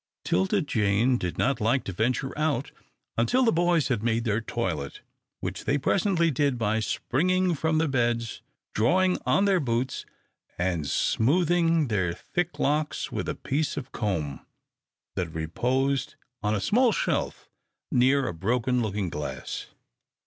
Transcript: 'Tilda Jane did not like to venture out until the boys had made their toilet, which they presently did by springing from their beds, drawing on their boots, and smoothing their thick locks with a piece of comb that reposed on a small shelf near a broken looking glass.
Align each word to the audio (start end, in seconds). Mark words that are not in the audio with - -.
'Tilda 0.25 0.63
Jane 0.63 1.19
did 1.19 1.37
not 1.37 1.61
like 1.61 1.83
to 1.83 1.93
venture 1.93 2.35
out 2.35 2.71
until 3.19 3.45
the 3.45 3.51
boys 3.51 3.89
had 3.89 4.01
made 4.01 4.23
their 4.23 4.41
toilet, 4.41 5.01
which 5.41 5.65
they 5.65 5.77
presently 5.77 6.31
did 6.31 6.57
by 6.57 6.79
springing 6.79 7.53
from 7.53 7.77
their 7.77 7.87
beds, 7.87 8.41
drawing 8.73 9.15
on 9.27 9.45
their 9.45 9.59
boots, 9.59 10.07
and 10.57 10.87
smoothing 10.89 11.87
their 11.87 12.13
thick 12.15 12.57
locks 12.57 13.11
with 13.11 13.29
a 13.29 13.35
piece 13.35 13.77
of 13.77 13.91
comb 13.91 14.43
that 15.15 15.29
reposed 15.31 16.15
on 16.41 16.55
a 16.55 16.59
small 16.59 16.91
shelf 16.91 17.47
near 17.91 18.27
a 18.27 18.33
broken 18.33 18.81
looking 18.81 19.07
glass. 19.11 19.67